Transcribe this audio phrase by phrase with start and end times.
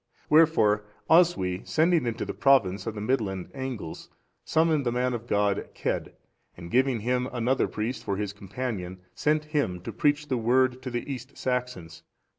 [0.31, 4.09] Wherefore Oswy, sending into the province of the Midland Angles,
[4.43, 6.13] summoned the man of God, Cedd,(416)
[6.57, 10.89] and, giving him another priest for his companion, sent them to preach the Word to
[10.89, 12.01] the East Saxons.